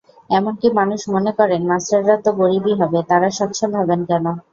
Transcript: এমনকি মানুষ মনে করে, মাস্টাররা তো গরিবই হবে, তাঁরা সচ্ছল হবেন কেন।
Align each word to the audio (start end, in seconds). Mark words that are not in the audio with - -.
এমনকি 0.29 0.67
মানুষ 0.79 1.01
মনে 1.09 1.31
করে, 1.39 1.55
মাস্টাররা 1.69 2.15
তো 2.25 2.29
গরিবই 2.39 2.73
হবে, 2.81 2.99
তাঁরা 3.09 3.29
সচ্ছল 3.37 3.71
হবেন 3.79 4.01
কেন। 4.09 4.25